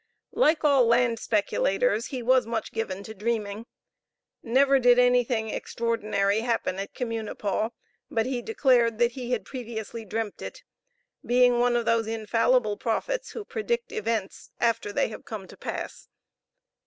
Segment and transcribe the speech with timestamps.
[0.33, 3.67] Like all land speculators, he was much given to dreaming.
[4.41, 7.69] Never did anything extraordinary happen at Communipaw
[8.09, 10.63] but he declared that he had previously dreamt it,
[11.23, 16.07] being one of those infallible prophets who predict events after they have come to pass.